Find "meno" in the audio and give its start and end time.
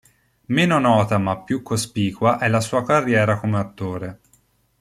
0.47-0.79